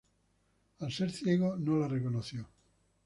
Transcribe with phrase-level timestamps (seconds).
[0.79, 2.49] Al ser ciego no la reconoció.